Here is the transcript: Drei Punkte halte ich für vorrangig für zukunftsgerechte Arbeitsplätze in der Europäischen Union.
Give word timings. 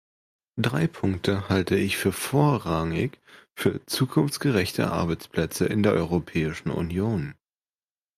Drei 0.57 0.87
Punkte 0.87 1.47
halte 1.47 1.75
ich 1.75 1.97
für 1.97 2.11
vorrangig 2.11 3.19
für 3.55 3.85
zukunftsgerechte 3.85 4.89
Arbeitsplätze 4.89 5.67
in 5.67 5.83
der 5.83 5.91
Europäischen 5.93 6.71
Union. 6.71 7.35